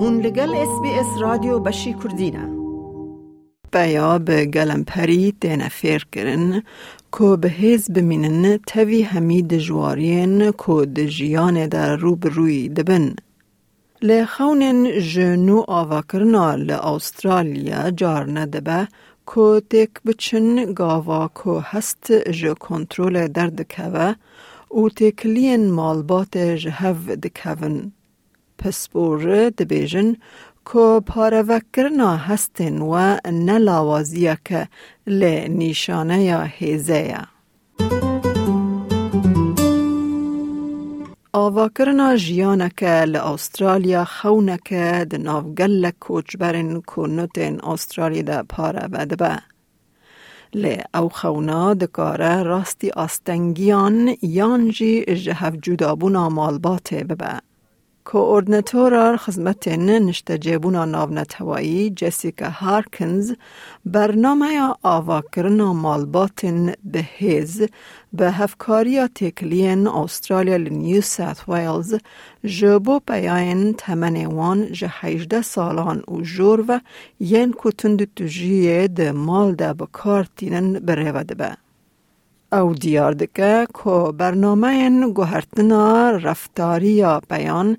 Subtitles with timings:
[0.00, 2.48] هون لگل اس بی اس رادیو بشی کردینه
[3.72, 6.62] بیا به گلم پری دین فیر کرن
[7.18, 13.14] که به هیز بمینن توی همی دجوارین که دجیان در روب روی دبن.
[14.02, 18.88] لخونن جنو آوا کرنا لأسترالیا جار ندبه
[19.34, 24.14] که تک بچن گاوا که هست جو کنترول درد که و
[24.96, 27.92] تکلین مالبات جهو دکون.
[28.58, 29.22] پسپور
[29.58, 30.10] دبیجن
[30.68, 33.08] که پارەوەکردنا هەستێن یا.
[33.46, 34.62] نەلاوازیەکە
[35.18, 37.22] لێ نیشانەیە هێزەیە.
[41.36, 48.38] ئاواکردنا ژیانەکە لە ئوسترالیا خەونەکە دناوگەل لە کۆچبەرن کۆنوتێن ئوسترالیدا
[49.20, 49.34] با.
[50.62, 50.64] ل
[50.98, 57.47] او خونا خەونا کاره راستی آستنگیان یانجی جهف ژەهەفجودابوونا ماڵباتێ ببه.
[58.08, 63.32] کوردیناتورا خدمتین نشته جیبونا ناو نتوایی جسیکا هارکنز
[63.86, 67.62] برنامه آواکرن مالباتن بهیز
[68.12, 71.94] به هفکاریا تکلین استرالیا لنیو ساوت ویلز
[72.44, 76.80] جبو پایان تمنیوان جه سالان و جور و
[77.20, 81.67] ین کتند تجیه ده مال ده بکارتینن بره و ده
[82.52, 87.76] او دیار دکه که برنامه گوهرتنا رفتاری یا بیان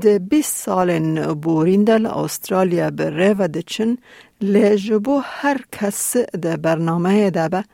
[0.00, 3.96] ده 20 سال بورین استرالیا بره و دچن
[4.40, 7.64] لجبو هر کس ده برنامه ده به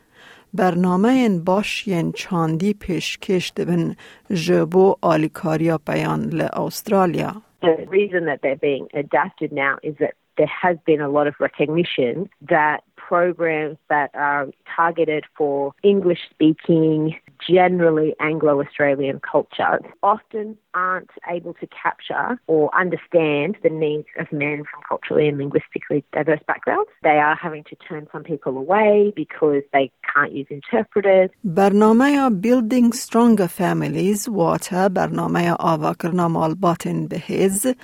[0.55, 3.97] برنامه باش ین چاندی پیشکش دبن
[4.31, 7.43] جبو آلیکاریا بیان ل استرالیا.
[7.63, 11.35] The reason that they're being adapted now is that there has been a lot of
[11.41, 17.17] recognition that programs that are targeted for English speaking,
[17.48, 24.64] generally Anglo Australian culture often aren't able to capture or understand the needs of men
[24.70, 26.90] from culturally and linguistically diverse backgrounds.
[27.04, 31.30] They are having to turn some people away because they can't use interpreters.
[31.44, 37.76] برنامه Building Stronger Families واتا برنامه آوا کرنا مالباتن بهز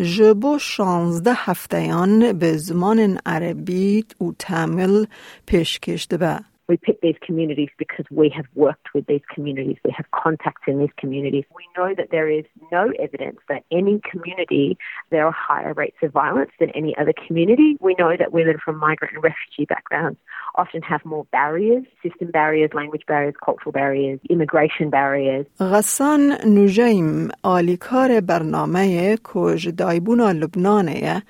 [0.00, 5.04] جبو شانزده هفتهان به زمان عربی و تامل
[5.46, 6.49] پیشکش به.
[6.70, 9.76] We pick these communities because we have worked with these communities.
[9.84, 11.44] We have contacts in these communities.
[11.54, 14.76] We know that there is no evidence that any community
[15.10, 17.76] there are higher rates of violence than any other community.
[17.80, 20.18] We know that women from migrant and refugee backgrounds
[20.56, 25.46] often have more barriers, system barriers, language barriers, cultural barriers, immigration barriers.
[25.60, 31.22] غسان نجیم آلیکار برنامه کج دایبونا لبنانه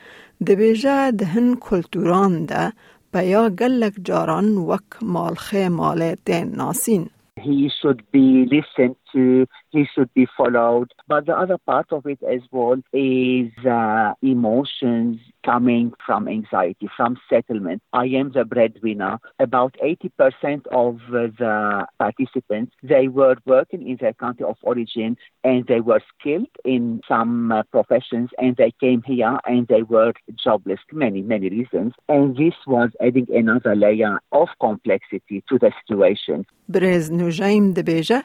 [0.46, 2.72] دبیجه دهن کلتوران ده
[3.13, 7.09] بیا گلک جاران وک مالخه مال دین ناسین.
[7.39, 10.92] He should be listened to, he should be followed.
[11.08, 17.16] But the other part of it as well is uh, emotions coming from anxiety, from
[17.30, 17.80] settlement.
[17.92, 19.18] I am the breadwinner.
[19.38, 25.80] About 80% of the participants, they were working in their country of origin and they
[25.80, 30.12] were skilled in some uh, professions and they came here and they were
[30.42, 31.92] jobless, many, many reasons.
[32.08, 36.44] And this was adding another layer of complexity to the situation.
[36.68, 38.24] برز نوجایم دبیجه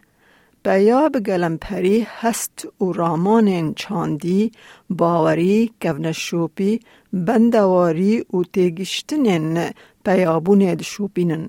[0.66, 4.52] بیا بگلم پری هست و رامان چاندی
[4.90, 6.80] باوری گونشوپی
[7.12, 9.58] بندواری و تیگشتنین
[10.04, 11.48] بیابون دشوپینن.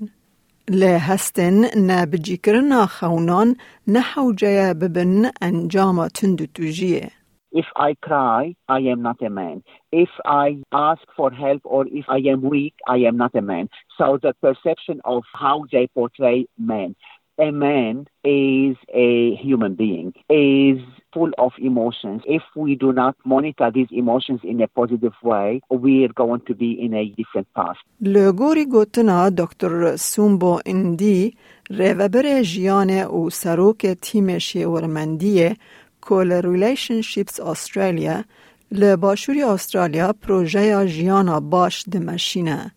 [0.67, 3.55] لی هستن نبجی کرنا خونان
[3.87, 7.11] نحوجه ببن انجام تند توجیه.
[7.51, 9.63] If I cry, I am not a man.
[9.91, 13.69] If I ask for help or if I am weak, I am not a man.
[13.97, 16.95] So the perception of how they portray men.
[17.38, 20.80] a man is a human being, is
[21.14, 22.22] full of emotions.
[22.26, 26.54] If we do not monitor these emotions in a positive way, we are going to
[26.54, 27.76] be in a different path.
[28.00, 31.34] لگوری گوتنا دکتر سومبو اندی
[31.70, 35.56] ریوبر جیان و سروک تیم شیورمندیه
[36.00, 38.24] کل ریلیشنشیپس استرالیا
[38.72, 42.72] لباشوری استرالیا پروژه جیانا باش دمشینه.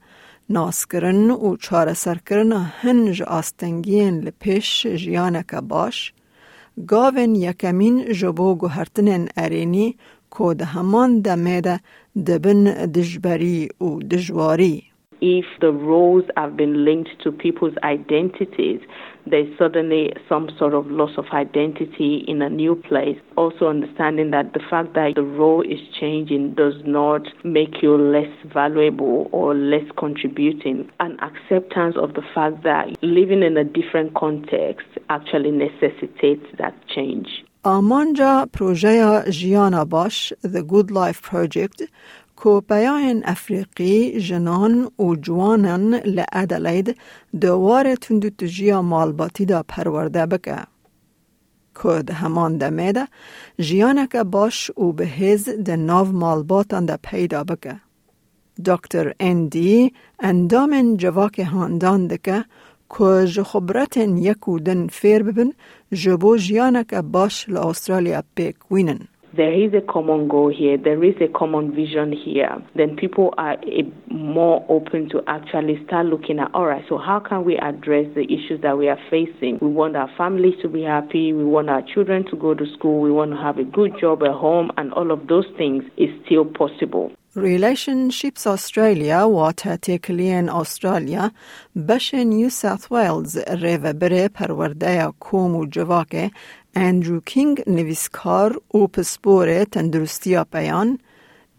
[0.50, 6.12] ناسکرن و چاره سرکرن هنج آستنگین لپیش جیانک باش،
[6.87, 9.97] گاوین یکمین جبو گوهرتنین ارینی
[10.38, 11.81] که ده همان دمیده
[12.26, 14.85] دبن دجبری و دجواری.
[15.23, 18.81] If the roles have been linked to people's identities,
[19.29, 23.17] there's suddenly some sort of loss of identity in a new place.
[23.35, 28.31] Also, understanding that the fact that the role is changing does not make you less
[28.53, 30.89] valuable or less contributing.
[31.00, 37.44] An acceptance of the fact that living in a different context actually necessitates that change.
[37.65, 41.81] آمانجا پروژه جیانا باش The Good Life Project
[42.44, 46.96] که پیاه افریقی جنان و جوانان لعدالید
[47.40, 50.56] دوار تندو تجیا مالباتی دا پرورده بکه.
[51.75, 53.06] کد همان دمیده
[53.60, 57.81] جیانه باش و به هز ده نو مالباتان ده پیدا بکه.
[58.66, 62.44] دکتر اندی اندام جواک هاندان ده که
[62.98, 65.50] که جخبرت یکو دن فیر ببن
[65.92, 69.09] جبو جیانه باش لآسترالیا پیک وینن.
[69.35, 73.57] there is a common goal here, there is a common vision here, then people are
[74.09, 78.23] more open to actually start looking at, all right, so how can we address the
[78.23, 79.59] issues that we are facing?
[79.62, 83.01] We want our families to be happy, we want our children to go to school,
[83.01, 86.09] we want to have a good job at home, and all of those things is
[86.25, 87.12] still possible.
[87.35, 89.51] Relationships Australia و
[89.81, 91.31] تکلین استرالیا
[91.89, 96.31] بش نیو ساوت ویلز ریو بره پرورده کوم و جواکه
[96.75, 101.00] اندرو کینگ نویسکار او پسپور تندرستی پیان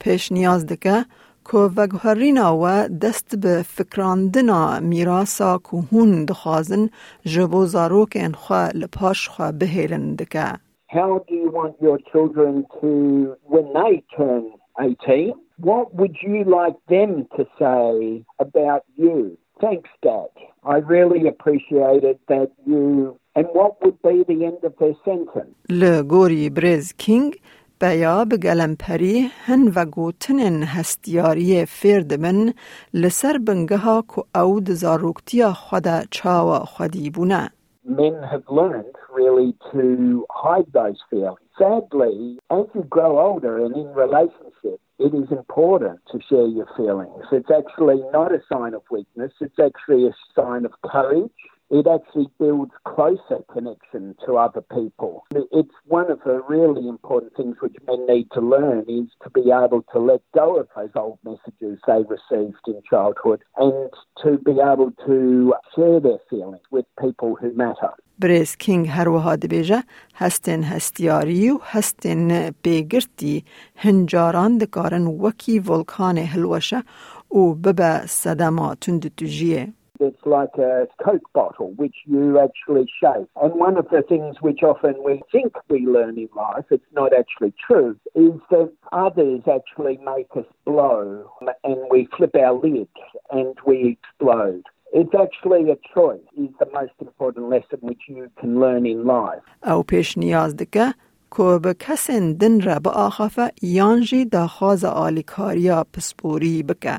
[0.00, 1.04] پیش نیاز دکه
[1.50, 6.88] که وگهرینا و دست به فکراندنا میراسا که هون دخوازن
[7.24, 10.52] جبو زاروک انخوا لپاش خوا بهیلن دکه
[10.88, 14.44] How do you want your children to, when they turn
[14.78, 19.36] 18, what would you like them to say about you?
[19.60, 20.28] Thanks, Dad.
[20.64, 25.54] I really appreciated that you And what would be the end of their sentence?
[25.70, 27.36] لگوری برز کینگ
[27.80, 32.52] بیا بگلم پری هن و گوتنن هستیاری فرد من
[32.94, 37.50] لسر بنگها که او دزاروکتیا خدا چاوا خودی بونه.
[37.86, 41.46] Men have learned really to hide those feelings.
[41.58, 47.24] Sadly, as you grow older and in relationships, it is important to share your feelings.
[47.38, 52.28] It's actually not a sign of weakness, it's actually a sign of courage it actually
[52.38, 55.24] builds closer connection to other people.
[55.60, 59.50] It's one of the really important things which men need to learn is to be
[59.64, 63.90] able to let go of those old messages they received in childhood and
[64.22, 67.92] to be able to share their feelings with people who matter.
[68.18, 69.84] بريس كينغ هروها دبيجة
[70.16, 73.44] هستن هستياري و هستن بيگرتي
[73.80, 76.82] هنجاران دكارن وكي فولكان هلوشة
[77.30, 79.79] و ببا صدما تند تجيه.
[80.00, 83.28] It's like a Coke bottle, which you actually shake.
[83.42, 87.12] And one of the things which often we think we learn in life, it's not
[87.20, 91.30] actually true, is that others actually make us blow
[91.64, 92.88] and we flip our lid
[93.30, 94.64] and we explode.
[94.92, 99.42] It's actually a choice is the most important lesson which you can learn in life.
[99.66, 100.94] او پیش نیاز دکه
[101.36, 106.98] که به کسین دن را به آخفه یانجی دا خواز آلیکاریا پسپوری بکه.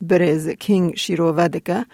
[0.00, 1.84] برز کینگ شیروه دکه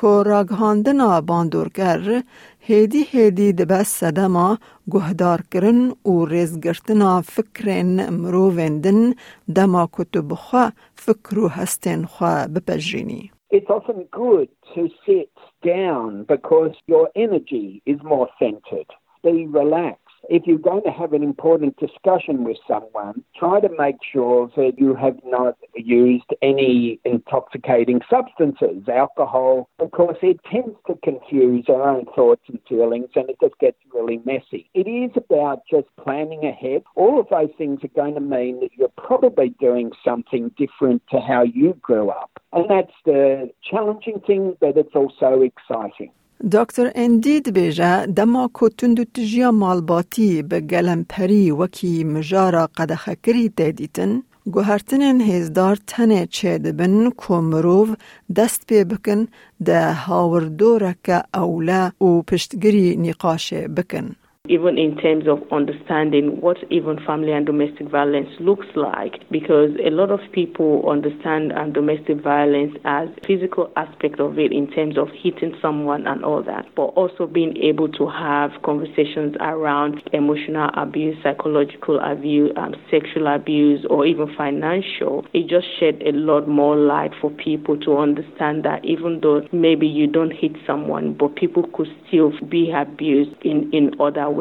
[0.00, 2.22] که راگهاندنا باندورگر
[2.60, 4.58] هیدی هیدی دبس صدما
[4.90, 9.14] گهدار کرن و ریزگرتنا فکرین مروویندن
[9.56, 13.30] دما کتب خوا فکر و هستن خوا بپجرینی.
[13.52, 18.90] It's often good to sit down because your energy is more centered.
[19.22, 20.01] Be relaxed.
[20.28, 24.78] If you're going to have an important discussion with someone, try to make sure that
[24.78, 32.06] you have not used any intoxicating substances, alcohol, because it tends to confuse our own
[32.14, 34.70] thoughts and feelings and it just gets really messy.
[34.74, 36.82] It is about just planning ahead.
[36.94, 41.20] All of those things are going to mean that you're probably doing something different to
[41.20, 42.30] how you grew up.
[42.52, 46.12] And that's the challenging thing, but it's also exciting.
[46.50, 54.22] دکتر اندید بیجه دما کتندو تجیا مالباتی به گلم پری وکی مجارا قدخکری دیدیتن
[54.54, 57.90] گوهرتنین هیزدار تنه چه دبن که مروف
[58.36, 59.28] دست پی بکن
[59.64, 64.16] ده هاوردورک اولا و پشتگری نقاشه بکن.
[64.48, 69.90] Even in terms of understanding what even family and domestic violence looks like because a
[69.90, 75.06] lot of people understand um, domestic violence as physical aspect of it in terms of
[75.14, 81.16] hitting someone and all that but also being able to have conversations around emotional abuse
[81.22, 87.12] psychological abuse um, sexual abuse or even financial it just shed a lot more light
[87.20, 91.86] for people to understand that even though maybe you don't hit someone but people could
[92.08, 94.31] still be abused in, in other.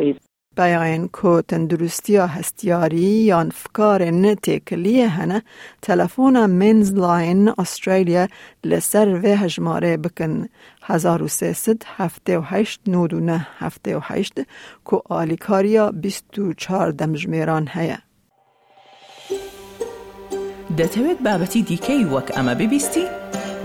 [0.56, 5.42] بیاین کو تندرستی هستیاری یا فکار تکلیه هنه
[5.82, 8.28] تلفون منز لاین استرالیا
[8.64, 10.50] لسر و هجماره بکن.
[10.84, 14.34] هزار و سیست هفته و هشت نودونه هفته و هشت
[14.84, 17.98] کو آلیکاریا بیست و چار دمجمیران هیه.
[20.80, 23.06] دەتەوێت بابەتی دیکەی وەک ئەمە ببیستی؟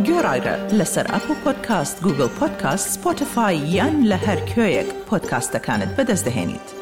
[0.07, 6.74] گۆڕایرە لەسەر ئەپ و پۆدکاست گوگل پۆدکاست سپۆتفاای یان لە هەر کوێیەک پۆدکاستەکانت بەدەستدەێنیت.